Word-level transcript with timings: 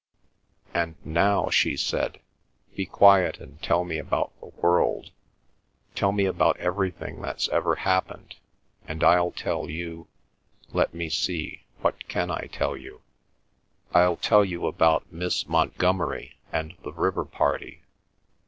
"And 0.73 0.95
now," 1.05 1.51
she 1.51 1.77
said, 1.77 2.19
"be 2.75 2.87
quiet 2.87 3.37
and 3.39 3.61
tell 3.61 3.83
me 3.83 3.99
about 3.99 4.31
the 4.39 4.47
world; 4.47 5.11
tell 5.93 6.11
me 6.11 6.25
about 6.25 6.57
everything 6.57 7.21
that's 7.21 7.47
ever 7.49 7.75
happened, 7.75 8.35
and 8.87 9.03
I'll 9.03 9.29
tell 9.29 9.69
you—let 9.69 10.95
me 10.95 11.07
see, 11.09 11.65
what 11.81 12.07
can 12.07 12.31
I 12.31 12.47
tell 12.51 12.75
you?—I'll 12.75 14.17
tell 14.17 14.43
you 14.43 14.65
about 14.65 15.13
Miss 15.13 15.47
Montgomerie 15.47 16.35
and 16.51 16.73
the 16.83 16.93
river 16.93 17.23
party. 17.23 17.83